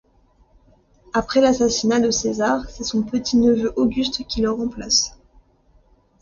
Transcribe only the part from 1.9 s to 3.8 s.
de César, c'est son petit-neveu